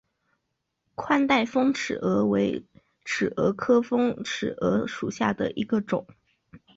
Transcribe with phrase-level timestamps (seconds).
[0.95, 2.65] 宽带峰尺蛾为
[3.05, 6.07] 尺蛾科峰尺蛾属下的一个种。